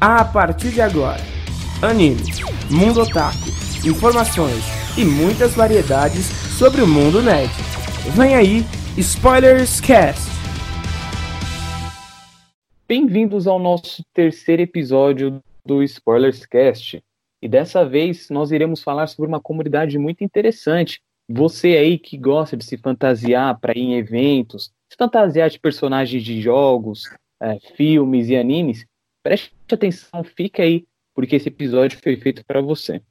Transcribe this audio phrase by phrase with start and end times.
[0.00, 1.20] A partir de agora,
[1.82, 2.22] anime,
[2.70, 3.48] mundo otaku,
[3.84, 4.62] informações
[4.96, 7.50] e muitas variedades sobre o mundo nerd.
[8.14, 8.62] Vem aí,
[8.96, 10.22] Spoilers Cast!
[12.86, 17.02] Bem-vindos ao nosso terceiro episódio do Spoilers Cast.
[17.42, 21.00] E dessa vez nós iremos falar sobre uma comunidade muito interessante.
[21.28, 26.22] Você aí que gosta de se fantasiar para ir em eventos, se fantasiar de personagens
[26.22, 27.02] de jogos,
[27.42, 28.86] é, filmes e animes,
[29.28, 33.02] preste atenção, fica aí, porque esse episódio foi feito para você.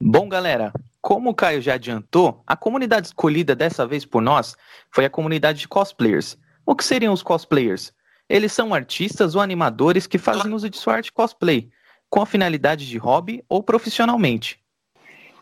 [0.00, 0.72] Bom, galera,
[1.02, 4.54] como o Caio já adiantou, a comunidade escolhida dessa vez por nós
[4.92, 6.38] foi a comunidade de cosplayers.
[6.64, 7.92] O que seriam os cosplayers?
[8.28, 11.68] Eles são artistas ou animadores que fazem uso de sua arte cosplay,
[12.08, 14.60] com a finalidade de hobby ou profissionalmente.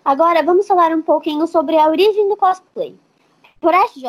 [0.03, 2.97] Agora vamos falar um pouquinho sobre a origem do cosplay.
[3.67, 4.07] Por SJ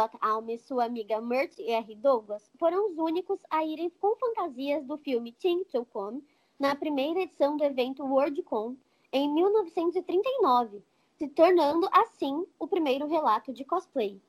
[0.49, 1.95] e sua amiga Mert R.
[1.95, 6.21] Douglas foram os únicos a irem com fantasias do filme Teen to Come
[6.59, 8.75] na primeira edição do evento WorldCon
[9.11, 10.83] em 1939,
[11.17, 14.21] se tornando assim o primeiro relato de cosplay.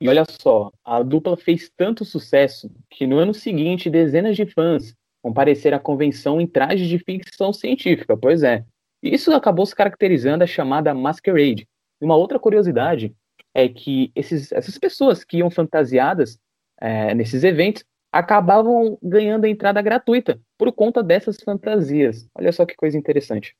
[0.00, 4.96] E olha só, a dupla fez tanto sucesso que no ano seguinte dezenas de fãs
[5.20, 8.64] compareceram à convenção em trajes de ficção científica, pois é.
[9.02, 11.68] Isso acabou se caracterizando a chamada Masquerade.
[12.00, 13.14] E uma outra curiosidade
[13.56, 16.38] é que esses, essas pessoas que iam fantasiadas
[16.78, 22.28] é, nesses eventos acabavam ganhando a entrada gratuita por conta dessas fantasias.
[22.34, 23.56] Olha só que coisa interessante.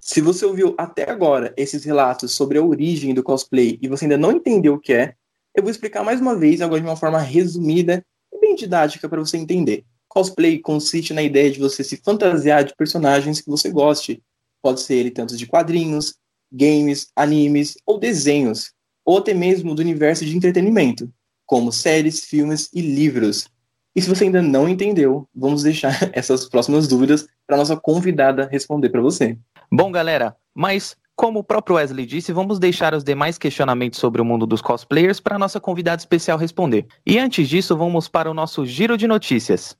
[0.00, 4.18] Se você ouviu até agora esses relatos sobre a origem do cosplay e você ainda
[4.18, 5.14] não entendeu o que é,
[5.54, 9.20] eu vou explicar mais uma vez, agora de uma forma resumida e bem didática para
[9.20, 9.84] você entender.
[10.08, 14.20] Cosplay consiste na ideia de você se fantasiar de personagens que você goste.
[14.60, 16.16] Pode ser ele tanto de quadrinhos,
[16.50, 18.72] games, animes ou desenhos
[19.08, 21.10] ou até mesmo do universo de entretenimento,
[21.46, 23.48] como séries, filmes e livros.
[23.96, 28.90] E se você ainda não entendeu, vamos deixar essas próximas dúvidas para nossa convidada responder
[28.90, 29.38] para você.
[29.72, 34.24] Bom, galera, mas como o próprio Wesley disse, vamos deixar os demais questionamentos sobre o
[34.26, 36.86] mundo dos cosplayers para nossa convidada especial responder.
[37.06, 39.74] E antes disso, vamos para o nosso giro de notícias.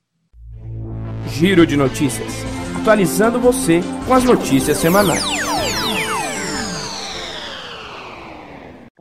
[1.27, 2.33] Giro de notícias.
[2.81, 5.48] Atualizando você com as notícias semanais.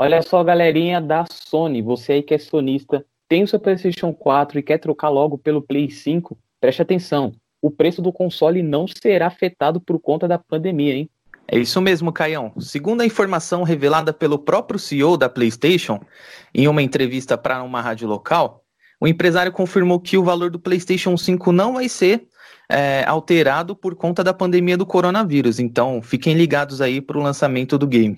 [0.01, 4.61] Olha só, galerinha da Sony, você aí que é sonista, tem o seu PlayStation 4
[4.61, 7.33] e quer trocar logo pelo Play 5, preste atenção.
[7.61, 11.11] O preço do console não será afetado por conta da pandemia, hein?
[11.49, 12.53] É isso mesmo, Caião.
[12.61, 15.99] Segundo a informação revelada pelo próprio CEO da PlayStation,
[16.55, 18.63] em uma entrevista para uma rádio local,
[19.01, 22.29] o empresário confirmou que o valor do PlayStation 5 não vai ser
[22.71, 25.59] é, alterado por conta da pandemia do coronavírus.
[25.59, 28.17] Então, fiquem ligados aí para o lançamento do game.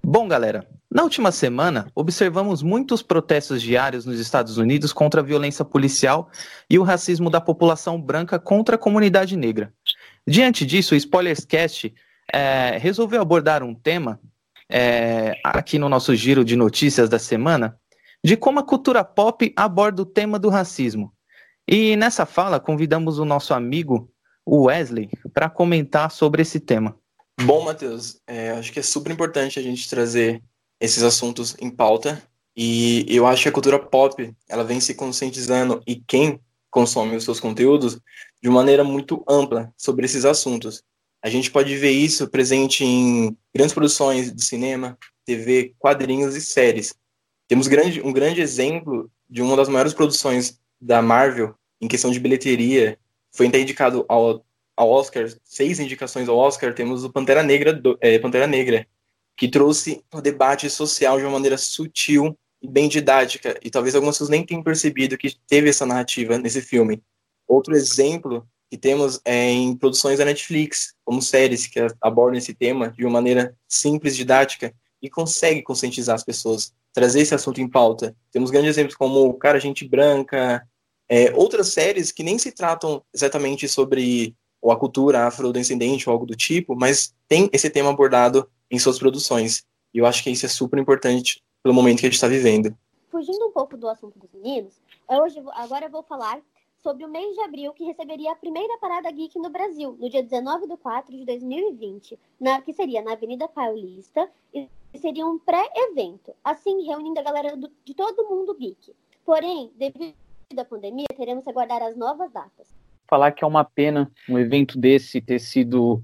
[0.00, 0.64] Bom, galera,
[0.98, 6.28] na última semana, observamos muitos protestos diários nos Estados Unidos contra a violência policial
[6.68, 9.72] e o racismo da população branca contra a comunidade negra.
[10.26, 11.94] Diante disso, o Spoilerscast
[12.34, 14.18] é, resolveu abordar um tema
[14.68, 17.78] é, aqui no nosso giro de notícias da semana
[18.24, 21.12] de como a cultura pop aborda o tema do racismo.
[21.68, 24.10] E nessa fala, convidamos o nosso amigo
[24.44, 26.96] Wesley para comentar sobre esse tema.
[27.42, 30.42] Bom, Matheus, é, acho que é super importante a gente trazer
[30.80, 32.22] esses assuntos em pauta.
[32.56, 36.40] E eu acho que a cultura pop, ela vem se conscientizando e quem
[36.70, 37.98] consome os seus conteúdos
[38.42, 40.82] de maneira muito ampla sobre esses assuntos.
[41.22, 46.94] A gente pode ver isso presente em grandes produções de cinema, TV, quadrinhos e séries.
[47.48, 52.20] Temos grande, um grande exemplo de uma das maiores produções da Marvel em questão de
[52.20, 52.98] bilheteria.
[53.32, 54.44] Foi até indicado ao,
[54.76, 56.72] ao Oscar, seis indicações ao Oscar.
[56.72, 58.86] Temos o Pantera Negra, do, é, Pantera Negra,
[59.38, 64.16] que trouxe o debate social de uma maneira sutil e bem didática, e talvez algumas
[64.16, 67.00] pessoas nem tenham percebido que teve essa narrativa nesse filme.
[67.46, 72.90] Outro exemplo que temos é em produções da Netflix, como séries que abordam esse tema
[72.90, 78.16] de uma maneira simples, didática, e consegue conscientizar as pessoas, trazer esse assunto em pauta.
[78.32, 80.66] Temos grandes exemplos como Cara Gente Branca,
[81.08, 86.26] é, outras séries que nem se tratam exatamente sobre ou a cultura afrodescendente ou algo
[86.26, 89.64] do tipo, mas tem esse tema abordado em suas produções.
[89.92, 92.76] E eu acho que isso é super importante pelo momento que a gente está vivendo.
[93.10, 96.40] Fugindo um pouco do assunto dos meninos, hoje, agora eu vou falar
[96.82, 100.22] sobre o mês de abril que receberia a primeira parada geek no Brasil, no dia
[100.22, 106.32] 19 de 4 de 2020, na, que seria na Avenida Paulista, e seria um pré-evento,
[106.42, 108.94] assim reunindo a galera do, de todo mundo geek.
[109.24, 110.14] Porém, devido
[110.56, 112.68] à pandemia, teremos que aguardar as novas datas.
[113.06, 116.02] Falar que é uma pena um evento desse ter sido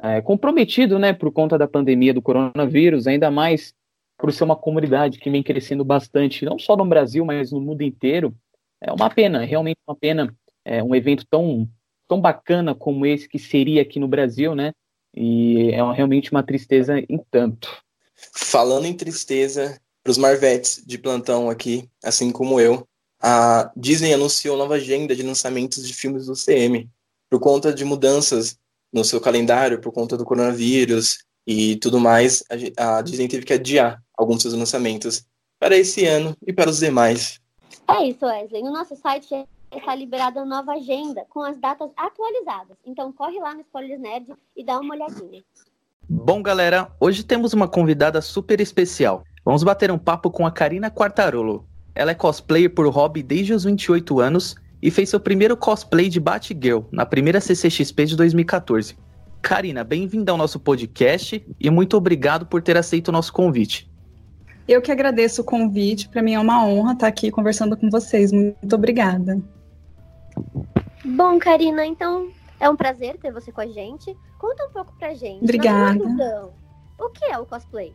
[0.00, 3.74] é, comprometido, né, por conta da pandemia do coronavírus, ainda mais
[4.18, 7.82] por ser uma comunidade que vem crescendo bastante, não só no Brasil, mas no mundo
[7.82, 8.34] inteiro.
[8.80, 11.68] É uma pena, realmente uma pena, é um evento tão
[12.06, 14.72] tão bacana como esse que seria aqui no Brasil, né?
[15.16, 17.82] E é realmente uma tristeza em tanto.
[18.32, 22.86] Falando em tristeza, para os Marvetes de plantão aqui, assim como eu,
[23.20, 26.88] a Disney anunciou nova agenda de lançamentos de filmes do CM,
[27.30, 28.58] por conta de mudanças
[28.94, 32.44] no seu calendário, por conta do coronavírus e tudo mais,
[32.78, 35.26] a Disney teve que adiar alguns dos seus lançamentos
[35.58, 37.40] para esse ano e para os demais.
[37.88, 38.62] É isso, Wesley.
[38.62, 39.44] No nosso site
[39.74, 42.76] está liberada a nova agenda com as datas atualizadas.
[42.86, 45.42] Então corre lá no Spoilers Nerd e dá uma olhadinha.
[46.08, 49.24] Bom, galera, hoje temos uma convidada super especial.
[49.44, 51.66] Vamos bater um papo com a Karina Quartarolo.
[51.94, 56.20] Ela é cosplayer por hobby desde os 28 anos e fez seu primeiro cosplay de
[56.20, 58.94] Batgirl na primeira CCXP de 2014.
[59.40, 63.90] Karina, bem-vinda ao nosso podcast e muito obrigado por ter aceito o nosso convite.
[64.68, 68.30] Eu que agradeço o convite, para mim é uma honra estar aqui conversando com vocês.
[68.30, 69.40] Muito obrigada.
[71.02, 72.28] Bom, Karina, então
[72.60, 74.14] é um prazer ter você com a gente.
[74.38, 75.42] Conta um pouco pra gente.
[75.42, 75.98] Obrigada.
[77.00, 77.94] o que é o cosplay?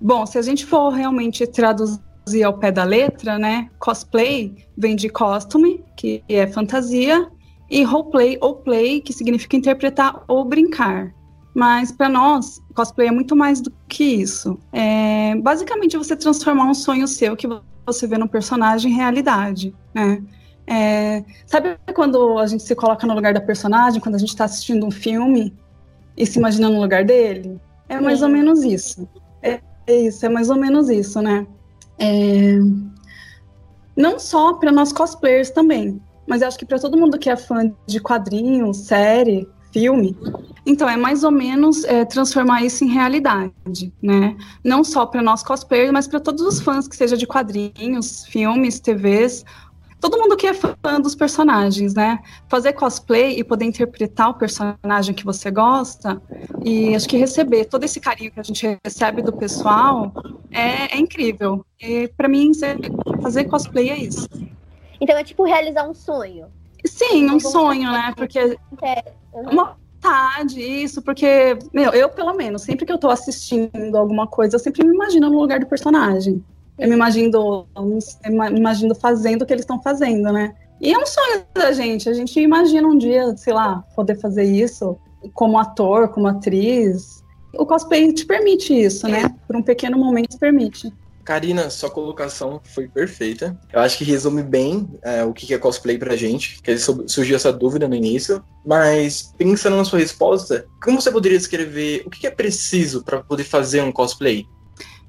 [0.00, 2.00] Bom, se a gente for realmente traduzir
[2.44, 3.68] ao pé da letra, né?
[3.78, 7.28] Cosplay vem de costume, que é fantasia,
[7.70, 11.14] e roleplay ou play, que significa interpretar ou brincar.
[11.54, 14.58] Mas para nós, cosplay é muito mais do que isso.
[14.72, 17.48] É basicamente você transformar um sonho seu que
[17.86, 20.22] você vê no personagem em realidade, né?
[20.66, 24.44] É, sabe quando a gente se coloca no lugar da personagem, quando a gente está
[24.44, 25.54] assistindo um filme
[26.16, 27.60] e se imagina no lugar dele?
[27.88, 29.06] É mais ou menos isso.
[29.42, 31.46] É, é isso, é mais ou menos isso, né?
[31.98, 32.58] É...
[33.96, 37.72] Não só para nós cosplayers também, mas acho que para todo mundo que é fã
[37.86, 40.16] de quadrinhos, série, filme,
[40.66, 44.36] então é mais ou menos é, transformar isso em realidade, né?
[44.62, 48.80] Não só para nós cosplayers, mas para todos os fãs que seja de quadrinhos, filmes,
[48.80, 49.44] TVs
[50.10, 52.18] todo mundo que é fã dos personagens, né?
[52.46, 56.20] Fazer cosplay e poder interpretar o personagem que você gosta
[56.62, 60.12] e acho que receber todo esse carinho que a gente recebe do pessoal
[60.50, 61.64] é, é incrível.
[61.80, 62.52] E para mim
[63.22, 64.28] fazer cosplay é isso.
[65.00, 66.48] Então é tipo realizar um sonho.
[66.84, 68.12] Sim, um sonho, né?
[68.14, 68.58] Porque
[69.32, 74.56] uma vontade, isso, porque, meu, eu pelo menos, sempre que eu tô assistindo alguma coisa,
[74.56, 76.44] eu sempre me imagino no lugar do personagem.
[76.78, 80.54] Eu me imagino, me imagino fazendo o que eles estão fazendo, né?
[80.80, 82.08] E é um sonho da gente.
[82.08, 84.98] A gente imagina um dia, sei lá, poder fazer isso
[85.32, 87.22] como ator, como atriz.
[87.56, 89.34] O cosplay te permite isso, né?
[89.46, 90.92] Por um pequeno momento permite.
[91.24, 93.58] Karina, sua colocação foi perfeita.
[93.72, 97.50] Eu acho que resume bem é, o que é cosplay pra gente, que surgiu essa
[97.50, 98.44] dúvida no início.
[98.64, 103.44] Mas, pensando na sua resposta, como você poderia descrever o que é preciso para poder
[103.44, 104.46] fazer um cosplay?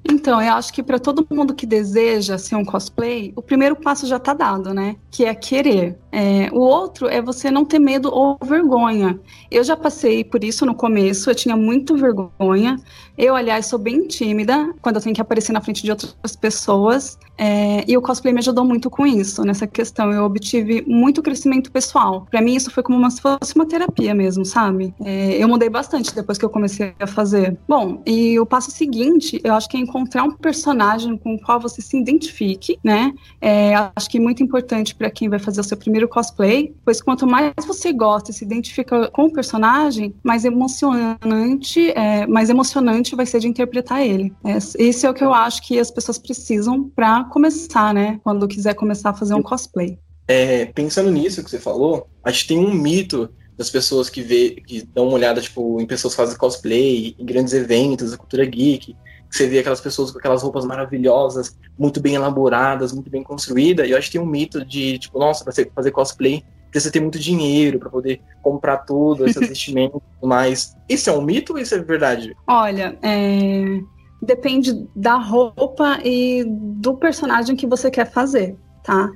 [0.08, 4.06] Então, eu acho que para todo mundo que deseja ser um cosplay, o primeiro passo
[4.06, 4.96] já está dado, né?
[5.10, 5.98] Que é querer.
[6.12, 9.18] É, o outro é você não ter medo ou vergonha.
[9.50, 12.76] Eu já passei por isso no começo, eu tinha muito vergonha.
[13.16, 17.18] Eu, aliás, sou bem tímida quando eu tenho que aparecer na frente de outras pessoas.
[17.38, 20.12] É, e o cosplay me ajudou muito com isso, nessa questão.
[20.12, 22.26] Eu obtive muito crescimento pessoal.
[22.30, 24.94] Para mim, isso foi como se fosse uma terapia mesmo, sabe?
[25.04, 27.56] É, eu mudei bastante depois que eu comecei a fazer.
[27.68, 31.60] Bom, e o passo seguinte, eu acho que é encontrar um personagem com o qual
[31.60, 33.12] você se identifique, né?
[33.40, 37.00] É, acho que é muito importante para quem vai fazer o seu primeiro cosplay, pois
[37.00, 43.05] quanto mais você gosta e se identifica com o personagem, mais emocionante, é, mais emocionante
[43.14, 44.32] vai ser de interpretar ele.
[44.44, 48.18] É, esse é o que eu acho que as pessoas precisam para começar, né?
[48.24, 49.98] Quando quiser começar a fazer um cosplay.
[50.26, 54.50] É, pensando nisso que você falou, acho que tem um mito das pessoas que vê,
[54.66, 58.44] que dão uma olhada, tipo, em pessoas que fazem cosplay, em grandes eventos da cultura
[58.44, 58.94] geek,
[59.28, 63.88] que você vê aquelas pessoas com aquelas roupas maravilhosas, muito bem elaboradas, muito bem construídas,
[63.88, 67.00] e eu acho que tem um mito de, tipo, nossa, pra fazer cosplay, precisa ter
[67.00, 70.76] muito dinheiro para poder comprar tudo, esses vestimentos e tudo mais.
[70.88, 72.36] Isso é um mito ou isso é verdade?
[72.46, 73.80] Olha, é...
[74.22, 79.10] depende da roupa e do personagem que você quer fazer, tá?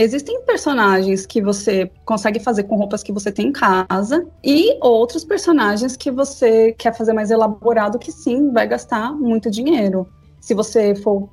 [0.00, 5.24] Existem personagens que você consegue fazer com roupas que você tem em casa e outros
[5.24, 10.06] personagens que você quer fazer mais elaborado que sim vai gastar muito dinheiro.
[10.40, 11.28] Se você for,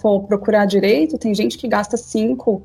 [0.00, 2.62] for procurar direito, tem gente que gasta 5,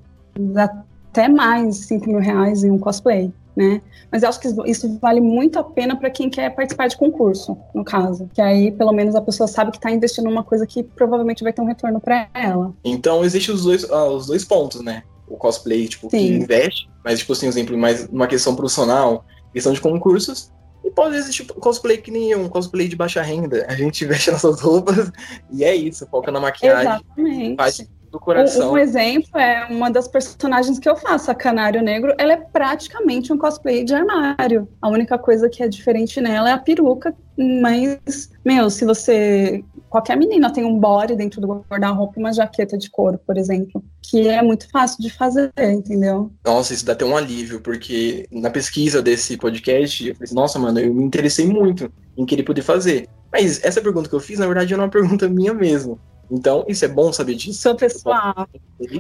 [1.19, 3.31] até mais 5 mil reais em um cosplay.
[3.55, 3.81] Né?
[4.09, 7.57] Mas eu acho que isso vale muito a pena para quem quer participar de concurso,
[7.75, 8.29] no caso.
[8.33, 11.51] Que aí, pelo menos, a pessoa sabe que está investindo numa coisa que provavelmente vai
[11.51, 12.73] ter um retorno para ela.
[12.85, 15.03] Então, existem os dois, ah, os dois pontos, né?
[15.29, 16.17] o cosplay, tipo, Sim.
[16.17, 19.23] que investe, mas, tipo assim, exemplo, mais uma questão profissional,
[19.53, 20.51] questão de concursos,
[20.83, 23.65] e pode existir tipo, cosplay que nem um cosplay de baixa renda.
[23.69, 25.11] A gente veste nossas roupas
[25.51, 27.55] e é isso, foca na maquiagem, Exatamente.
[27.55, 28.69] faz do coração.
[28.69, 32.37] Um, um, exemplo é uma das personagens que eu faço, a Canário Negro, ela é
[32.37, 34.67] praticamente um cosplay de armário.
[34.81, 39.63] A única coisa que é diferente nela é a peruca, mas, meu, se você.
[39.89, 44.27] Qualquer menina tem um body dentro do guarda-roupa, uma jaqueta de couro, por exemplo, que
[44.27, 46.31] é muito fácil de fazer, entendeu?
[46.45, 50.59] Nossa, isso dá até um alívio, porque na pesquisa desse podcast, eu falei, assim, nossa,
[50.59, 53.07] mano, eu me interessei muito em querer poder fazer.
[53.31, 55.99] Mas essa pergunta que eu fiz, na verdade, é uma pergunta minha mesmo.
[56.31, 57.61] Então, isso é bom saber disso.
[57.61, 58.47] Sou pessoal.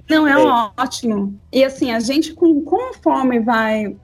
[0.09, 0.37] Não, é, é,
[0.77, 1.39] ótimo.
[1.51, 3.95] E assim, a gente, com, conforme vai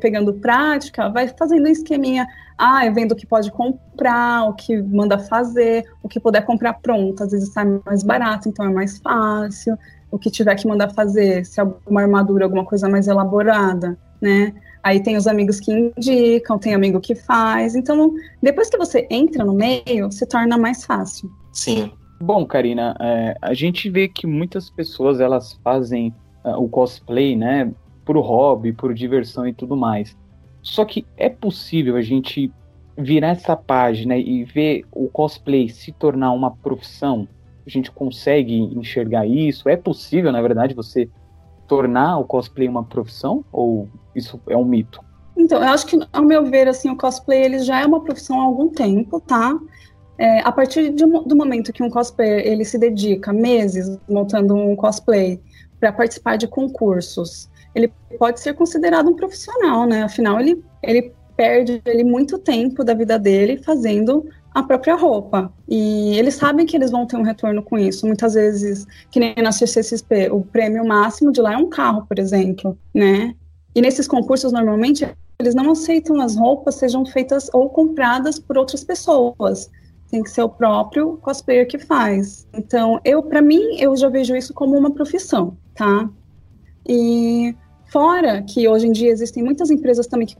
[0.00, 2.26] pegando prática, vai fazendo um esqueminha.
[2.56, 7.22] Ah, vendo o que pode comprar, o que manda fazer, o que puder comprar pronto.
[7.22, 9.76] Às vezes sai mais barato, então é mais fácil.
[10.10, 14.54] O que tiver que mandar fazer, se é alguma armadura, alguma coisa mais elaborada, né?
[14.82, 17.74] Aí tem os amigos que indicam, tem amigo que faz.
[17.74, 21.30] Então, depois que você entra no meio, se torna mais fácil.
[21.52, 21.92] Sim.
[22.20, 26.12] Bom, Karina, é, a gente vê que muitas pessoas elas fazem
[26.44, 27.72] uh, o cosplay, né,
[28.04, 30.16] por hobby, por diversão e tudo mais.
[30.60, 32.52] Só que é possível a gente
[32.96, 37.28] virar essa página e ver o cosplay se tornar uma profissão?
[37.64, 39.68] A gente consegue enxergar isso?
[39.68, 41.08] É possível, na verdade, você
[41.68, 45.00] tornar o cosplay uma profissão ou isso é um mito?
[45.36, 48.40] Então, eu acho que, ao meu ver, assim, o cosplay ele já é uma profissão
[48.40, 49.56] há algum tempo, tá?
[50.18, 54.74] É, a partir de, do momento que um cosplayer ele se dedica meses montando um
[54.74, 55.40] cosplay
[55.78, 60.02] para participar de concursos, ele pode ser considerado um profissional, né?
[60.02, 65.52] Afinal, ele, ele perde ele muito tempo da vida dele fazendo a própria roupa.
[65.68, 68.04] E eles sabem que eles vão ter um retorno com isso.
[68.04, 72.18] Muitas vezes, que nem na CCXP, o prêmio máximo de lá é um carro, por
[72.18, 73.36] exemplo, né?
[73.72, 75.08] E nesses concursos, normalmente,
[75.38, 79.70] eles não aceitam as roupas sejam feitas ou compradas por outras pessoas
[80.10, 82.46] tem que ser o próprio cosplayer que faz.
[82.52, 86.08] Então, eu, para mim, eu já vejo isso como uma profissão, tá?
[86.86, 87.54] E
[87.92, 90.36] fora que hoje em dia existem muitas empresas também que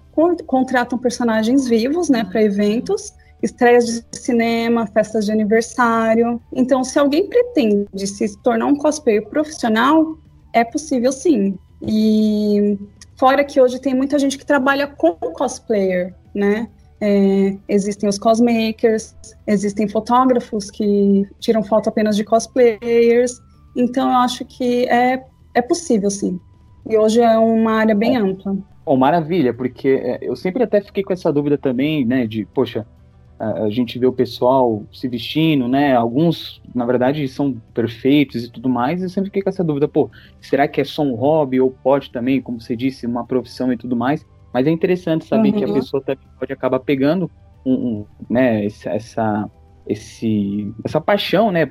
[0.47, 6.41] contratam personagens vivos, né, para eventos, estreias de cinema, festas de aniversário.
[6.53, 10.19] Então, se alguém pretende se tornar um cosplayer profissional,
[10.53, 11.59] é possível sim.
[11.83, 12.79] E
[13.17, 16.69] fora que hoje tem muita gente que trabalha com cosplayer, né?
[17.00, 19.14] É, existem os cosmakers,
[19.47, 23.40] existem fotógrafos que tiram foto apenas de cosplayers.
[23.76, 25.25] Então, eu acho que é,
[25.55, 26.40] é possível, sim.
[26.88, 28.57] E hoje é uma área bem ampla.
[28.85, 32.87] Bom, maravilha, porque é, eu sempre até fiquei com essa dúvida também, né, de, poxa,
[33.38, 38.69] a gente vê o pessoal se vestindo, né, alguns, na verdade, são perfeitos e tudo
[38.69, 41.61] mais, e eu sempre fiquei com essa dúvida, pô, será que é só um hobby
[41.61, 44.26] ou pode também, como você disse, uma profissão e tudo mais?
[44.52, 45.59] Mas é interessante saber uhum.
[45.59, 45.75] que a uhum.
[45.75, 47.31] pessoa também pode acabar pegando
[47.64, 49.50] um, um né, essa,
[49.87, 51.67] esse, essa paixão, né,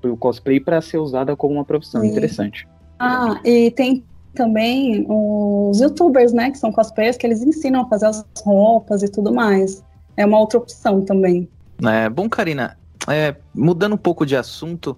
[0.00, 2.00] pelo cosplay para ser usada como uma profissão.
[2.00, 2.08] Sim.
[2.08, 2.66] Interessante.
[2.98, 8.06] Ah, e tem também os youtubers, né, que são cosplayers, que eles ensinam a fazer
[8.06, 9.84] as roupas e tudo mais.
[10.16, 11.48] É uma outra opção também.
[11.82, 14.96] É, bom, Karina, é, mudando um pouco de assunto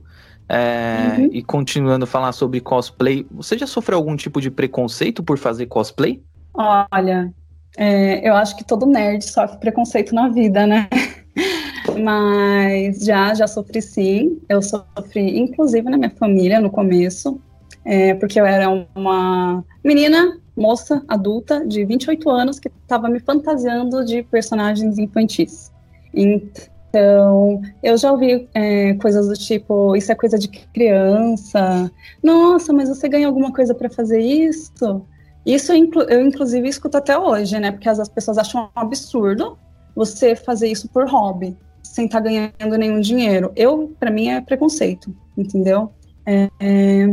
[0.49, 1.29] é, uhum.
[1.33, 5.67] e continuando a falar sobre cosplay, você já sofreu algum tipo de preconceito por fazer
[5.67, 6.23] cosplay?
[6.55, 7.35] Olha,
[7.77, 10.89] é, eu acho que todo nerd sofre preconceito na vida, né?
[12.01, 14.41] Mas já, já sofri sim.
[14.49, 17.41] Eu sofri, inclusive, na minha família no começo,
[17.85, 24.05] é, porque eu era uma menina, moça, adulta, de 28 anos, que estava me fantasiando
[24.05, 25.73] de personagens infantis.
[26.13, 31.91] Então, eu já ouvi é, coisas do tipo: isso é coisa de criança.
[32.23, 35.05] Nossa, mas você ganha alguma coisa para fazer isso?
[35.45, 37.71] Isso eu, inclusive, escuto até hoje, né?
[37.71, 39.59] Porque as pessoas acham um absurdo
[39.95, 43.53] você fazer isso por hobby, sem estar tá ganhando nenhum dinheiro.
[43.55, 45.93] Eu, para mim, é preconceito, entendeu?
[46.27, 47.07] É, é,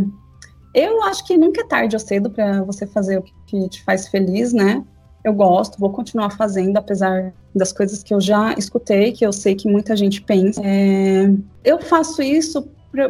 [0.74, 4.08] eu acho que nunca é tarde ou cedo para você fazer o que te faz
[4.08, 4.84] feliz, né?
[5.24, 9.54] Eu gosto, vou continuar fazendo, apesar das coisas que eu já escutei, que eu sei
[9.54, 10.62] que muita gente pensa.
[10.64, 11.30] É,
[11.64, 12.68] eu faço isso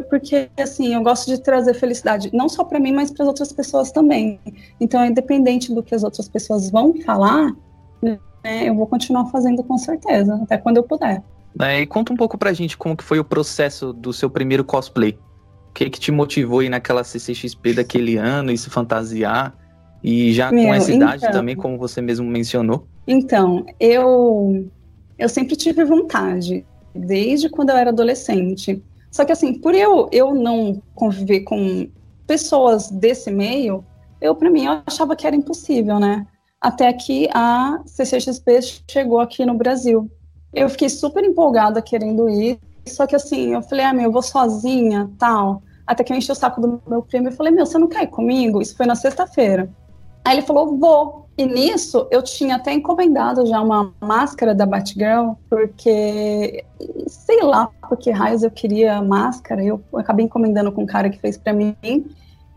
[0.08, 3.52] porque assim eu gosto de trazer felicidade não só para mim mas para as outras
[3.52, 4.38] pessoas também.
[4.80, 7.52] Então independente do que as outras pessoas vão falar
[8.00, 11.22] né, eu vou continuar fazendo com certeza até quando eu puder.
[11.60, 14.64] É, e conta um pouco pra gente como que foi o processo do seu primeiro
[14.64, 15.18] cosplay.
[15.68, 19.54] O que que te motivou aí naquela CCXP daquele ano e se fantasiar?
[20.02, 22.86] E já Meu, com essa idade então, também como você mesmo mencionou?
[23.06, 24.68] Então eu
[25.18, 30.34] eu sempre tive vontade desde quando eu era adolescente só que assim, por eu, eu
[30.34, 31.86] não conviver com
[32.26, 33.84] pessoas desse meio,
[34.20, 36.26] eu para mim eu achava que era impossível, né?
[36.58, 40.10] Até que a CCXP chegou aqui no Brasil.
[40.54, 44.22] Eu fiquei super empolgada querendo ir, só que assim, eu falei, ah, meu, eu vou
[44.22, 45.62] sozinha, tal.
[45.86, 48.04] Até que eu enchi o saco do meu primo e falei, meu, você não quer
[48.04, 48.62] ir comigo?
[48.62, 49.70] Isso foi na sexta-feira.
[50.24, 51.21] Aí ele falou, vou.
[51.36, 56.64] E nisso, eu tinha até encomendado já uma máscara da Batgirl, porque,
[57.06, 61.38] sei lá, porque raios eu queria máscara, eu acabei encomendando com um cara que fez
[61.38, 61.74] para mim,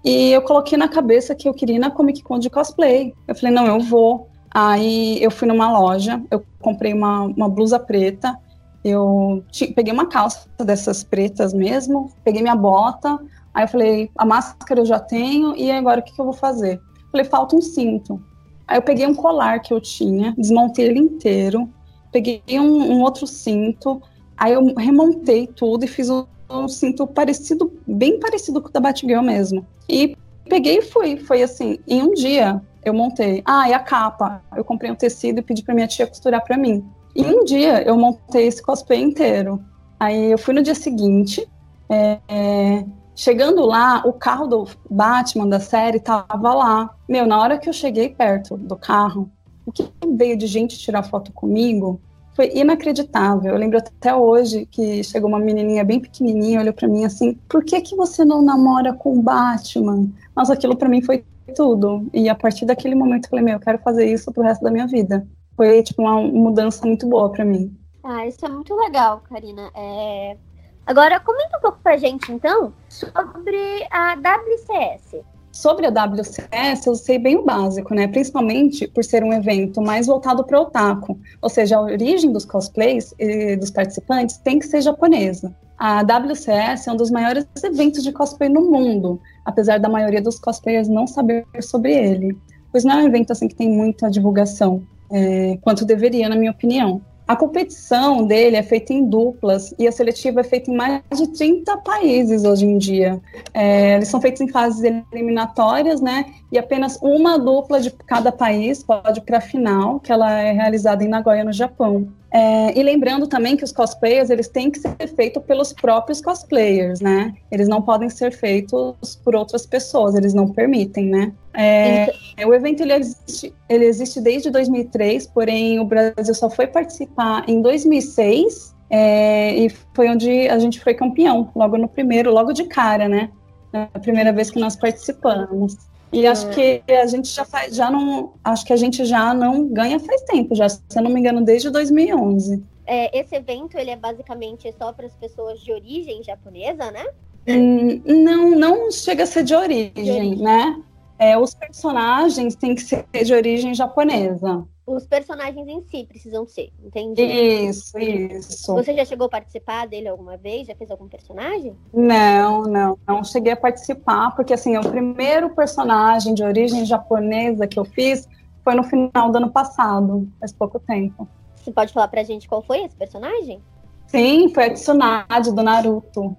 [0.03, 3.13] e eu coloquei na cabeça que eu queria ir na Comic Con de cosplay.
[3.27, 4.29] Eu falei, não, eu vou.
[4.53, 8.37] Aí eu fui numa loja, eu comprei uma, uma blusa preta,
[8.83, 9.43] eu
[9.75, 13.19] peguei uma calça dessas pretas mesmo, peguei minha bota,
[13.53, 16.33] aí eu falei, a máscara eu já tenho, e agora o que, que eu vou
[16.33, 16.79] fazer?
[17.11, 18.21] Falei, falta um cinto.
[18.67, 21.69] Aí eu peguei um colar que eu tinha, desmontei ele inteiro,
[22.11, 24.01] peguei um, um outro cinto,
[24.37, 28.79] aí eu remontei tudo e fiz um, um, cinto parecido, bem parecido com o da
[28.79, 29.65] Batgirl mesmo.
[29.87, 30.15] E
[30.49, 31.17] peguei e fui.
[31.17, 33.41] Foi assim, em um dia eu montei.
[33.45, 34.41] Ah, e a capa?
[34.55, 36.83] Eu comprei um tecido e pedi pra minha tia costurar pra mim.
[37.15, 39.63] E um dia eu montei esse cosplay inteiro.
[39.99, 41.47] Aí eu fui no dia seguinte,
[41.89, 46.93] é, é, Chegando lá, o carro do Batman da série tava lá.
[47.07, 49.31] Meu, na hora que eu cheguei perto do carro,
[49.65, 52.01] o que veio de gente tirar foto comigo
[52.35, 53.53] foi inacreditável.
[53.53, 57.63] Eu lembro até hoje que chegou uma menininha bem pequenininha, olhou para mim assim: "Por
[57.63, 61.23] que que você não namora com o Batman?" Mas aquilo para mim foi
[61.55, 62.05] tudo.
[62.13, 64.71] E a partir daquele momento eu falei: "Meu, eu quero fazer isso pro resto da
[64.71, 67.73] minha vida." Foi tipo uma mudança muito boa para mim.
[68.03, 69.71] Ah, isso é muito legal, Karina.
[69.73, 70.35] É,
[70.85, 75.23] Agora, comenta um pouco pra gente, então, sobre a WCS.
[75.51, 78.07] Sobre a WCS, eu sei bem o básico, né?
[78.07, 81.17] Principalmente por ser um evento mais voltado para o otaku.
[81.41, 85.55] Ou seja, a origem dos cosplays e dos participantes tem que ser japonesa.
[85.77, 90.37] A WCS é um dos maiores eventos de cosplay no mundo, apesar da maioria dos
[90.37, 92.37] cosplayers não saber sobre ele.
[92.71, 96.51] Pois não é um evento assim que tem muita divulgação, é, quanto deveria, na minha
[96.51, 97.01] opinião.
[97.27, 101.27] A competição dele é feita em duplas e a seletiva é feita em mais de
[101.29, 103.19] 30 países hoje em dia.
[103.53, 106.25] É, eles são feitos em fases eliminatórias, né?
[106.51, 111.03] E apenas uma dupla de cada país pode para a final, que ela é realizada
[111.03, 112.07] em Nagoya, no Japão.
[112.31, 116.99] É, e lembrando também que os cosplayers eles têm que ser feitos pelos próprios cosplayers,
[116.99, 117.33] né?
[117.49, 121.31] Eles não podem ser feitos por outras pessoas, eles não permitem, né?
[121.53, 127.47] É, o evento ele existe, ele existe desde 2003, porém o Brasil só foi participar
[127.47, 132.65] em 2006 é, e foi onde a gente foi campeão, logo no primeiro, logo de
[132.65, 133.31] cara, né?
[133.73, 135.77] A primeira vez que nós participamos.
[136.11, 139.67] E acho que a gente já faz, já não, acho que a gente já não
[139.67, 142.63] ganha faz tempo, já, se eu não me engano, desde 2011.
[142.85, 147.05] É, esse evento ele é basicamente só para as pessoas de origem japonesa, né?
[147.47, 150.37] Hum, não, não chega a ser de origem, de origem.
[150.37, 150.81] né?
[151.17, 154.65] É, os personagens têm que ser de origem japonesa.
[154.85, 157.23] Os personagens em si precisam ser, entendi.
[157.23, 158.73] Isso, isso.
[158.73, 160.67] Você já chegou a participar dele alguma vez?
[160.67, 161.75] Já fez algum personagem?
[161.91, 167.79] Não, não, não cheguei a participar, porque assim, o primeiro personagem de origem japonesa que
[167.79, 168.27] eu fiz
[168.63, 171.27] foi no final do ano passado, faz pouco tempo.
[171.55, 173.63] Você pode falar pra gente qual foi esse personagem?
[174.05, 176.35] Sim, foi a Tsunade do Naruto.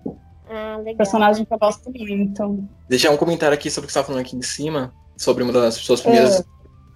[0.48, 0.96] Ah, legal.
[0.96, 2.68] Personagem que eu gosto muito.
[2.88, 5.52] Deixar um comentário aqui sobre o que você estava falando aqui em cima, sobre uma
[5.52, 6.44] das suas primeiras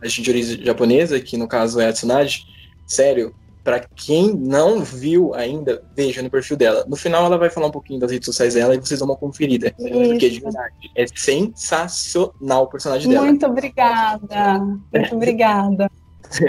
[0.03, 0.09] é.
[0.09, 2.45] de origem japonesa, que no caso é a Tsunade.
[2.87, 6.85] Sério, para quem não viu ainda, veja no perfil dela.
[6.89, 9.17] No final ela vai falar um pouquinho das redes sociais dela e vocês dão uma
[9.17, 9.75] conferida.
[9.79, 9.89] Isso.
[9.89, 13.27] Porque de verdade é sensacional o personagem dela.
[13.27, 14.59] Muito obrigada.
[14.59, 15.91] Muito obrigada.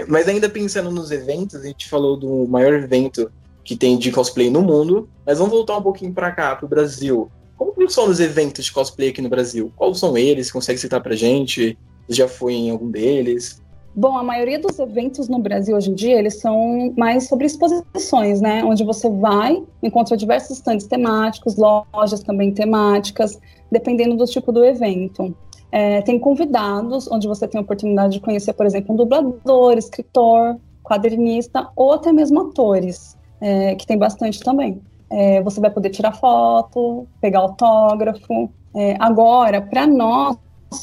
[0.07, 3.31] Mas ainda pensando nos eventos, a gente falou do maior evento
[3.63, 5.09] que tem de cosplay no mundo.
[5.25, 7.29] Mas vamos voltar um pouquinho para cá, para o Brasil.
[7.57, 9.71] Como são os eventos de cosplay aqui no Brasil?
[9.75, 10.51] Quais são eles?
[10.51, 11.77] Consegue citar pra gente?
[12.07, 13.61] Você já foi em algum deles?
[13.93, 18.39] Bom, a maioria dos eventos no Brasil hoje em dia, eles são mais sobre exposições,
[18.39, 18.63] né?
[18.63, 23.37] Onde você vai, encontra diversos stands temáticos, lojas também temáticas,
[23.69, 25.35] dependendo do tipo do evento.
[25.71, 30.57] É, tem convidados, onde você tem a oportunidade de conhecer, por exemplo, um dublador, escritor,
[30.83, 34.81] quadrinista ou até mesmo atores é, que tem bastante também.
[35.09, 38.49] É, você vai poder tirar foto, pegar autógrafo.
[38.73, 40.37] É, agora, para nós,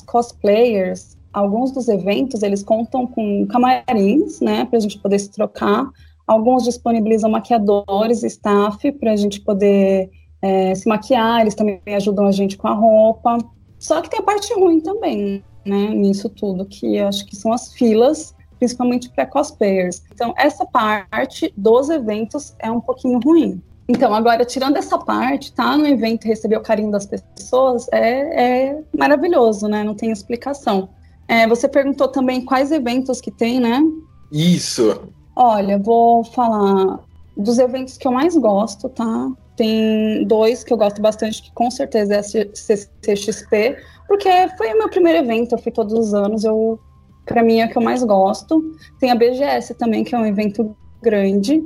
[0.06, 5.88] cosplayers, alguns dos eventos, eles contam com camarins, né, para a gente poder se trocar.
[6.26, 10.10] Alguns disponibilizam maquiadores, staff, para a gente poder
[10.42, 13.38] é, se maquiar, eles também ajudam a gente com a roupa.
[13.78, 17.72] Só que tem a parte ruim também, né, nisso tudo, que acho que são as
[17.72, 20.02] filas principalmente para cosplayers.
[20.12, 23.62] Então, essa parte dos eventos é um pouquinho ruim.
[23.88, 28.68] Então, agora, tirando essa parte, tá no evento e receber o carinho das pessoas é,
[28.70, 29.82] é maravilhoso, né?
[29.82, 30.90] Não tem explicação.
[31.26, 33.82] É, você perguntou também quais eventos que tem, né?
[34.30, 35.08] Isso.
[35.34, 37.00] Olha, vou falar
[37.36, 39.30] dos eventos que eu mais gosto, tá?
[39.58, 44.78] tem dois que eu gosto bastante, que com certeza é a CCXP, porque foi o
[44.78, 46.78] meu primeiro evento, eu fui todos os anos, eu
[47.28, 48.74] para mim é o que eu mais gosto.
[48.98, 51.62] Tem a BGS também, que é um evento grande,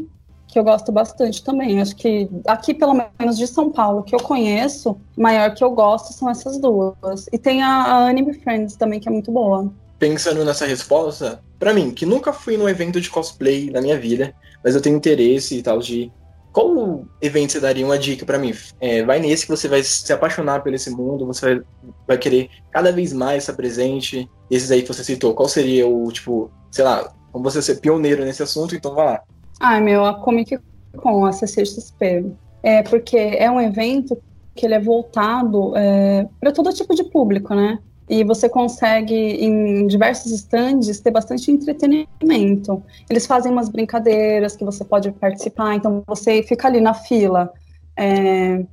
[0.49, 1.81] que eu gosto bastante também.
[1.81, 6.13] Acho que aqui, pelo menos de São Paulo, que eu conheço, maior que eu gosto
[6.13, 7.27] são essas duas.
[7.33, 9.73] E tem a, a Anime Friends também, que é muito boa.
[9.99, 14.35] Pensando nessa resposta, para mim, que nunca fui num evento de cosplay na minha vida,
[14.65, 16.11] mas eu tenho interesse e tal de
[16.53, 18.53] qual evento você daria uma dica para mim?
[18.81, 21.65] É, vai nesse que você vai se apaixonar por esse mundo, você vai,
[22.09, 24.29] vai querer cada vez mais estar presente.
[24.51, 28.25] Esses aí que você citou, qual seria o, tipo, sei lá, como você ser pioneiro
[28.25, 29.23] nesse assunto, então vai lá.
[29.59, 30.59] Ah, meu, a Comic
[30.97, 32.27] Con, a CCXP.
[32.63, 34.17] É porque é um evento
[34.55, 37.79] que ele é voltado é, para todo tipo de público, né?
[38.09, 42.83] E você consegue, em diversos estandes, ter bastante entretenimento.
[43.09, 47.53] Eles fazem umas brincadeiras que você pode participar, então você fica ali na fila.
[47.97, 48.65] É,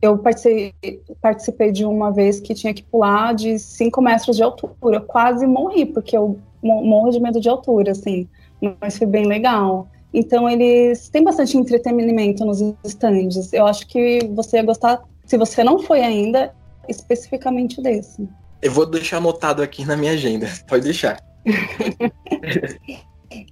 [0.00, 5.00] eu participei, participei, de uma vez que tinha que pular de 5 metros de altura.
[5.00, 8.28] Quase morri, porque eu morro de medo de altura, assim.
[8.80, 9.88] Mas foi bem legal.
[10.12, 13.52] Então, eles têm bastante entretenimento nos estandes.
[13.52, 16.54] Eu acho que você ia gostar, se você não foi ainda,
[16.88, 18.28] especificamente desse.
[18.62, 20.48] Eu vou deixar anotado aqui na minha agenda.
[20.68, 21.18] Pode deixar.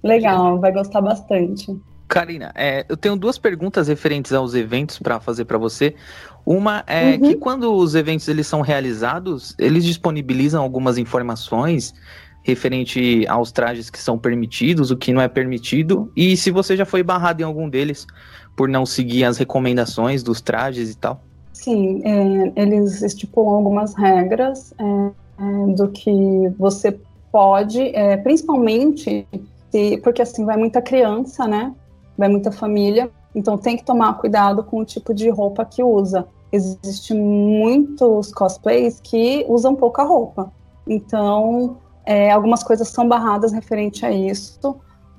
[0.03, 1.67] Legal, vai gostar bastante.
[2.07, 5.95] Karina, é, eu tenho duas perguntas referentes aos eventos para fazer para você.
[6.45, 7.21] Uma é uhum.
[7.21, 11.93] que quando os eventos eles são realizados, eles disponibilizam algumas informações
[12.43, 16.85] referente aos trajes que são permitidos, o que não é permitido, e se você já
[16.85, 18.05] foi barrado em algum deles
[18.55, 21.24] por não seguir as recomendações dos trajes e tal.
[21.65, 26.11] Sim, é, eles estipulam algumas regras é, é, do que
[26.59, 26.95] você
[27.31, 29.27] pode, é, principalmente
[29.71, 31.73] se, porque assim vai muita criança, né?
[32.15, 36.27] Vai muita família, então tem que tomar cuidado com o tipo de roupa que usa.
[36.51, 40.51] Existem muitos cosplays que usam pouca roupa,
[40.85, 44.75] então é, algumas coisas são barradas referente a isso.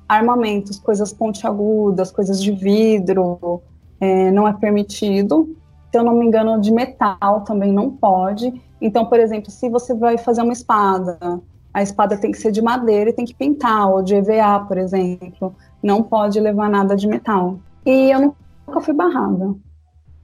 [0.09, 3.61] Armamentos, coisas pontiagudas, coisas de vidro,
[4.01, 5.57] é, não é permitido
[5.97, 8.53] se eu não me engano, de metal também não pode.
[8.83, 11.19] Então, por exemplo, se você vai fazer uma espada,
[11.73, 14.77] a espada tem que ser de madeira e tem que pintar, ou de EVA, por
[14.77, 15.55] exemplo.
[15.83, 17.59] Não pode levar nada de metal.
[17.87, 18.35] E eu
[18.67, 19.55] nunca fui barrada.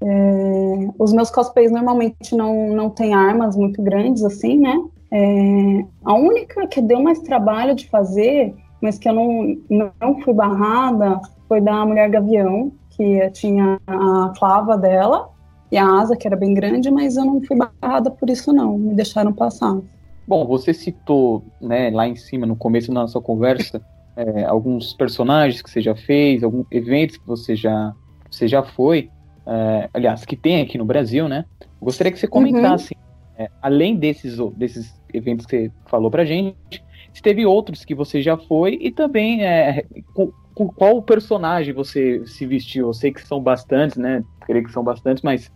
[0.02, 4.78] É, os meus cosplays normalmente não, não têm armas muito grandes, assim, né?
[5.10, 9.56] É, a única que deu mais trabalho de fazer, mas que eu não,
[9.98, 15.32] não fui barrada, foi da Mulher Gavião, que tinha a clava dela,
[15.72, 18.76] e a asa, que era bem grande, mas eu não fui barrada por isso, não.
[18.76, 19.80] Me deixaram passar.
[20.28, 23.80] Bom, você citou né, lá em cima, no começo da nossa conversa,
[24.14, 27.94] é, alguns personagens que você já fez, alguns eventos que você já,
[28.30, 29.08] você já foi,
[29.46, 31.46] é, aliás, que tem aqui no Brasil, né?
[31.58, 33.44] Eu gostaria que você comentasse, uhum.
[33.44, 38.20] é, além desses, desses eventos que você falou pra gente, se teve outros que você
[38.20, 42.88] já foi e também é, com, com qual personagem você se vestiu.
[42.88, 44.22] Eu sei que são bastantes, né?
[44.42, 45.50] Creio que são bastantes, mas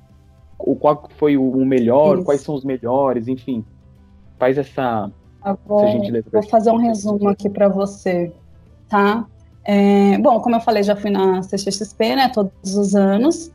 [0.59, 2.25] o qual foi o melhor, Isso.
[2.25, 3.65] quais são os melhores, enfim.
[4.39, 5.11] Faz essa,
[5.67, 6.31] vou, essa.
[6.33, 8.33] Vou fazer um resumo aqui para você,
[8.89, 9.27] tá?
[9.65, 13.51] É, bom, como eu falei, já fui na CXXP, né, todos os anos.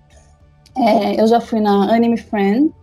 [0.75, 2.73] É, eu já fui na Anime Friends,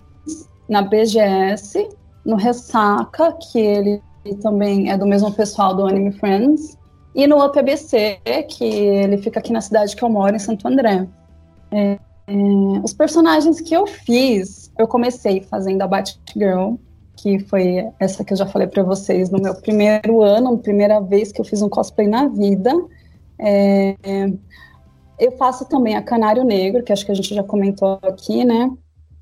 [0.68, 1.88] na BGS,
[2.24, 4.02] no Ressaca, que ele
[4.42, 6.76] também é do mesmo pessoal do Anime Friends,
[7.14, 11.07] e no UPBC, que ele fica aqui na cidade que eu moro, em Santo André.
[11.70, 11.98] É,
[12.29, 16.75] é, os personagens que eu fiz, eu comecei fazendo a Batgirl,
[17.17, 21.33] que foi essa que eu já falei para vocês no meu primeiro ano, primeira vez
[21.33, 22.71] que eu fiz um cosplay na vida.
[23.38, 23.97] É,
[25.19, 28.71] eu faço também a Canário Negro, que acho que a gente já comentou aqui, né?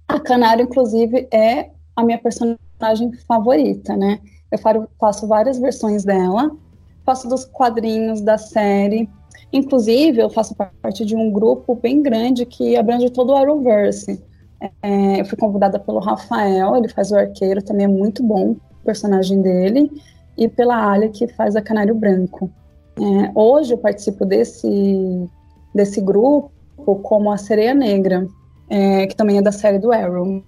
[0.09, 4.19] A Canário, inclusive, é a minha personagem favorita, né?
[4.51, 4.59] Eu
[4.99, 6.51] faço várias versões dela,
[7.05, 9.09] faço dos quadrinhos da série,
[9.53, 14.23] Inclusive, eu faço parte de um grupo bem grande que abrange todo o Arrowverse.
[14.83, 18.85] É, eu fui convidada pelo Rafael, ele faz o arqueiro, também é muito bom o
[18.85, 19.91] personagem dele,
[20.37, 22.51] e pela Alia, que faz a Canário Branco.
[22.99, 25.29] É, hoje eu participo desse,
[25.75, 26.51] desse grupo
[27.03, 28.27] como a Sereia Negra,
[28.69, 30.43] é, que também é da série do Arrow.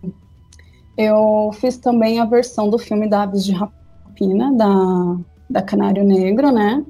[0.97, 5.17] Eu fiz também a versão do filme da Aves de Rapina, da,
[5.49, 6.85] da Canário Negro, né?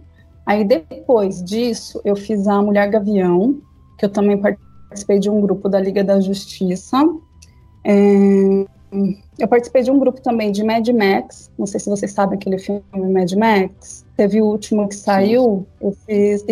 [0.48, 3.60] Aí depois disso, eu fiz a Mulher Gavião,
[3.98, 6.96] que eu também participei de um grupo da Liga da Justiça.
[7.84, 8.64] É,
[9.38, 11.50] eu participei de um grupo também de Mad Max.
[11.58, 14.06] Não sei se vocês sabem aquele filme Mad Max.
[14.16, 15.66] Teve o último que saiu.
[15.82, 16.42] Eu fiz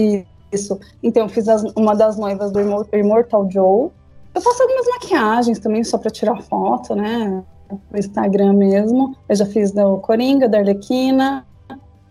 [0.52, 0.78] isso.
[1.02, 2.60] Então, eu fiz as, uma das noivas do
[2.92, 3.88] Immortal Joe.
[4.34, 7.42] Eu faço algumas maquiagens também, só para tirar foto, né?
[7.70, 9.16] No Instagram mesmo.
[9.26, 11.46] Eu já fiz da Coringa, da Arlequina.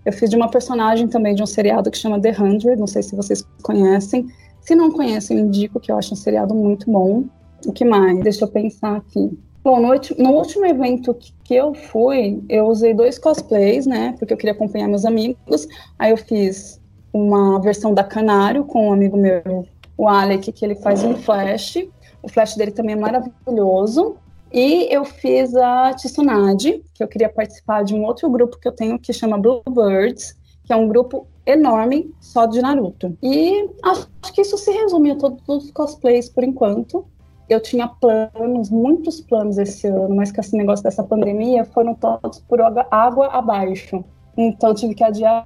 [0.06, 3.02] Eu fiz de uma personagem também de um seriado que chama The Hundred, não sei
[3.02, 4.28] se vocês conhecem.
[4.62, 7.26] Se não conhecem, indico que eu acho um seriado muito bom.
[7.65, 8.20] O que mais?
[8.22, 9.38] Deixa eu pensar aqui.
[9.63, 9.89] Bom, no,
[10.20, 14.13] no, último evento que eu fui, eu usei dois cosplays, né?
[14.20, 15.68] Porque eu queria acompanhar meus amigos.
[15.98, 16.80] Aí eu fiz
[17.12, 19.65] uma versão da Canário com um amigo meu,
[19.98, 21.78] o Alec, que ele faz um flash.
[22.22, 24.18] O flash dele também é maravilhoso.
[24.56, 28.72] E eu fiz a Tsunade, que eu queria participar de um outro grupo que eu
[28.72, 33.18] tenho que chama Bluebirds, que é um grupo enorme só de Naruto.
[33.22, 37.06] E acho que isso se resume a todos os cosplays por enquanto.
[37.50, 42.39] Eu tinha planos, muitos planos esse ano, mas com esse negócio dessa pandemia foram todos
[42.39, 44.06] por água abaixo.
[44.38, 45.46] Então tive que adiar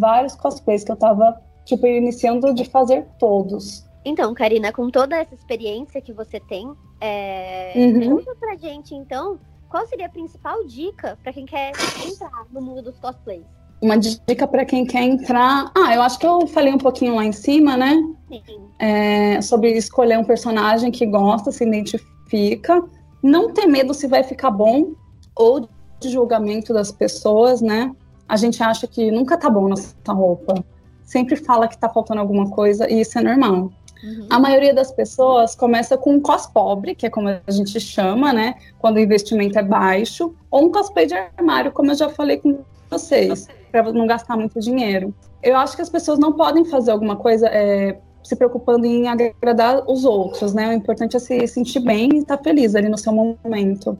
[0.00, 3.86] vários cosplays que eu tava, tipo, iniciando de fazer todos.
[4.06, 7.72] Então, Karina, com toda essa experiência que você tem, é...
[7.76, 8.16] uhum.
[8.16, 11.72] conta pra gente, então, qual seria a principal dica para quem quer
[12.06, 13.44] entrar no mundo dos cosplays?
[13.80, 15.70] Uma dica para quem quer entrar.
[15.76, 17.94] Ah, eu acho que eu falei um pouquinho lá em cima, né?
[18.28, 18.42] Sim.
[18.78, 22.82] É, sobre escolher um personagem que gosta, se identifica.
[23.22, 24.94] Não ter medo se vai ficar bom
[25.34, 25.68] ou
[26.00, 27.94] de julgamento das pessoas, né?
[28.28, 30.64] A gente acha que nunca tá bom nossa roupa.
[31.04, 33.70] Sempre fala que tá faltando alguma coisa e isso é normal.
[34.02, 34.26] Uhum.
[34.30, 38.32] A maioria das pessoas começa com um cos pobre, que é como a gente chama,
[38.32, 38.54] né?
[38.78, 42.60] Quando o investimento é baixo, ou um cosplay de armário, como eu já falei com
[42.90, 45.14] vocês para não gastar muito dinheiro.
[45.42, 49.82] Eu acho que as pessoas não podem fazer alguma coisa é, se preocupando em agradar
[49.88, 50.70] os outros, né?
[50.70, 53.98] O importante é se sentir bem e estar tá feliz ali no seu momento.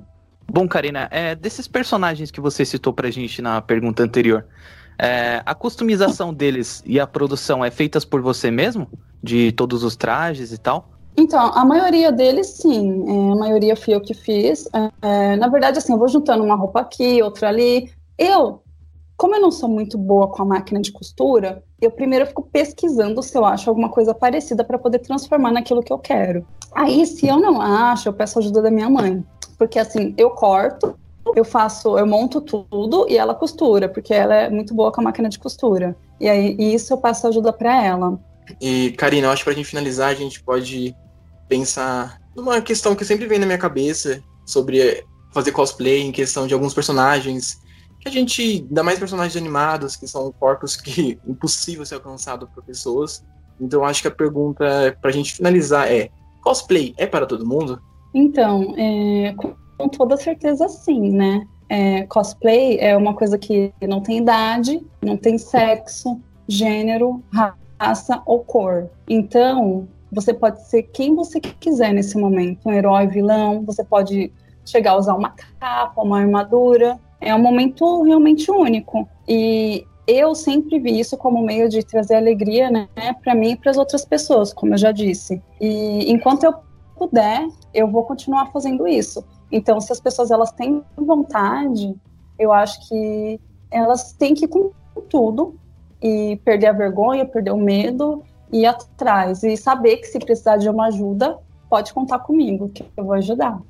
[0.50, 4.46] Bom, Karina, é, desses personagens que você citou pra gente na pergunta anterior,
[4.98, 8.88] é, a customização deles e a produção é feitas por você mesmo?
[9.22, 10.88] De todos os trajes e tal?
[11.16, 13.04] Então, a maioria deles, sim.
[13.08, 14.68] É, a maioria fui eu que fiz.
[15.02, 17.90] É, na verdade, assim, eu vou juntando uma roupa aqui, outra ali.
[18.16, 18.62] Eu
[19.18, 23.20] como eu não sou muito boa com a máquina de costura, eu primeiro fico pesquisando
[23.20, 26.46] se eu acho alguma coisa parecida para poder transformar naquilo que eu quero.
[26.72, 29.24] Aí, se eu não acho, eu peço ajuda da minha mãe.
[29.58, 30.96] Porque assim, eu corto,
[31.34, 35.04] eu faço, eu monto tudo e ela costura, porque ela é muito boa com a
[35.04, 35.96] máquina de costura.
[36.20, 38.20] E aí, isso eu peço ajuda para ela.
[38.60, 40.94] E, Karina, eu acho que pra gente finalizar, a gente pode
[41.48, 46.54] pensar numa questão que sempre vem na minha cabeça sobre fazer cosplay em questão de
[46.54, 47.60] alguns personagens
[48.00, 52.62] que a gente, ainda mais personagens animados, que são corpos que impossível ser alcançado por
[52.64, 53.24] pessoas.
[53.60, 56.10] Então acho que a pergunta pra gente finalizar é:
[56.42, 57.80] cosplay é para todo mundo?
[58.14, 59.34] Então, é,
[59.76, 61.46] com toda certeza sim, né?
[61.68, 67.67] É, cosplay é uma coisa que não tem idade, não tem sexo, gênero, raça
[68.26, 68.88] ou cor.
[69.08, 74.32] Então, você pode ser quem você quiser nesse momento, um herói, vilão, você pode
[74.64, 79.08] chegar a usar uma capa, uma armadura, é um momento realmente único.
[79.26, 82.88] E eu sempre vi isso como meio de trazer alegria, né,
[83.22, 85.42] para mim e para as outras pessoas, como eu já disse.
[85.60, 86.54] E enquanto eu
[86.96, 89.24] puder, eu vou continuar fazendo isso.
[89.52, 91.94] Então, se as pessoas elas têm vontade,
[92.38, 94.72] eu acho que elas têm que ir com
[95.08, 95.58] tudo
[96.02, 100.56] e perder a vergonha, perder o medo e ir atrás e saber que se precisar
[100.56, 103.60] de uma ajuda, pode contar comigo, que eu vou ajudar.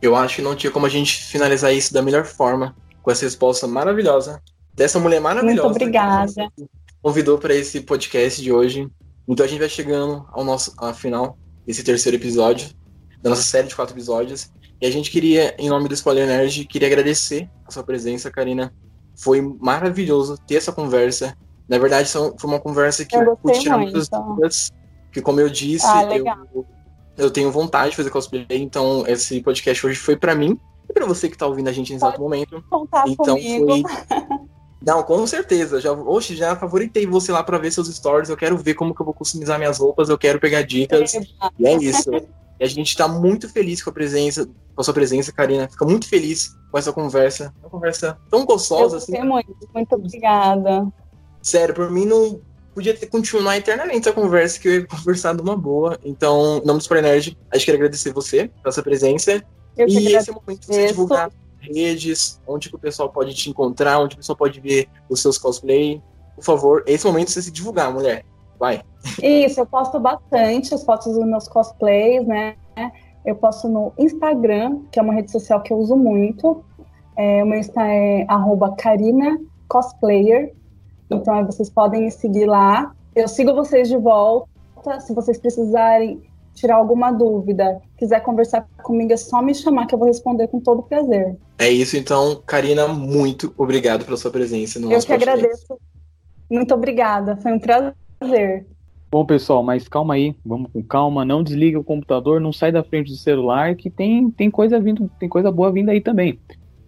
[0.00, 3.24] Eu acho que não tinha como a gente finalizar isso da melhor forma, com essa
[3.24, 4.42] resposta maravilhosa
[4.76, 5.68] dessa mulher maravilhosa.
[5.68, 6.32] Muito obrigada.
[7.02, 8.88] convidou para esse podcast de hoje.
[9.26, 12.68] Então a gente vai chegando ao nosso ao final desse terceiro episódio
[13.22, 14.50] da nossa série de quatro episódios.
[14.80, 18.72] E a gente queria, em nome do Spoiler Nerd, queria agradecer a sua presença, Karina.
[19.16, 21.36] Foi maravilhoso ter essa conversa.
[21.68, 24.72] Na verdade, foi uma conversa que eu, eu pude tirar muitas dúvidas.
[25.12, 26.66] Que, como eu disse, ah, eu,
[27.16, 31.06] eu tenho vontade de fazer cosplay, então esse podcast hoje foi para mim e para
[31.06, 32.62] você que tá ouvindo a gente nesse exato momento.
[33.08, 33.66] Então comigo.
[33.66, 33.82] foi.
[34.86, 35.80] Não, com certeza.
[35.80, 38.28] Já, oxe, já favoritei você lá para ver seus stories.
[38.28, 41.14] Eu quero ver como que eu vou customizar minhas roupas, eu quero pegar dicas.
[41.14, 41.20] É
[41.58, 42.10] e é isso.
[42.58, 45.68] E a gente está muito feliz com a presença, com a sua presença, Karina.
[45.68, 47.52] Fica muito feliz com essa conversa.
[47.60, 49.20] Uma conversa tão gostosa eu assim.
[49.22, 50.86] Muito, muito obrigada.
[51.46, 52.40] Sério, por mim não
[52.74, 55.96] podia ter, continuar eternamente a conversa, que eu ia conversar numa boa.
[56.04, 59.40] Então, em nome do Super Nerd, a gente quer agradecer você pela sua presença.
[59.76, 61.30] Eu e esse é o momento de você divulgar
[61.60, 65.38] redes, onde que o pessoal pode te encontrar, onde o pessoal pode ver os seus
[65.38, 66.02] cosplay.
[66.34, 68.24] Por favor, esse é momento você se divulgar, mulher.
[68.58, 68.82] Vai.
[69.22, 72.56] Isso, eu posto bastante as fotos dos meus cosplays, né?
[73.24, 76.64] Eu posto no Instagram, que é uma rede social que eu uso muito.
[77.16, 80.52] É, o meu Insta é arroba Karina Cosplayer.
[81.10, 82.94] Então vocês podem me seguir lá.
[83.14, 84.48] Eu sigo vocês de volta.
[85.00, 86.22] Se vocês precisarem
[86.54, 90.58] tirar alguma dúvida, quiser conversar comigo, é só me chamar que eu vou responder com
[90.58, 91.36] todo prazer.
[91.58, 95.78] É isso, então, Karina, muito obrigado pela sua presença no eu nosso Eu que agradeço.
[96.50, 98.66] Muito obrigada, foi um prazer.
[99.10, 102.82] Bom, pessoal, mas calma aí, vamos com calma, não desliga o computador, não sai da
[102.82, 106.38] frente do celular, que tem, tem coisa vindo, tem coisa boa vindo aí também.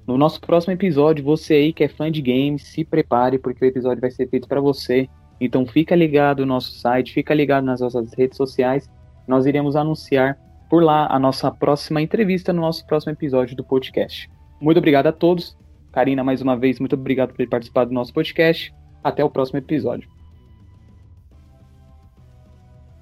[0.09, 3.69] No nosso próximo episódio, você aí que é fã de games, se prepare, porque o
[3.69, 5.07] episódio vai ser feito para você.
[5.39, 8.91] Então fica ligado no nosso site, fica ligado nas nossas redes sociais.
[9.27, 10.39] Nós iremos anunciar
[10.71, 14.31] por lá a nossa próxima entrevista no nosso próximo episódio do podcast.
[14.59, 15.55] Muito obrigado a todos.
[15.93, 18.75] Karina, mais uma vez, muito obrigado por ter participado do nosso podcast.
[19.05, 20.18] Até o próximo episódio.